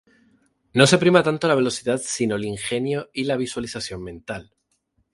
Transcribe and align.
No 0.73 0.87
se 0.87 0.97
prima 0.97 1.21
tanto 1.21 1.47
la 1.47 1.53
velocidad 1.53 2.01
sino 2.03 2.35
el 2.35 2.45
ingenio 2.45 3.11
y 3.13 3.25
la 3.25 3.37
visualización 3.37 4.01
mental. 4.01 4.51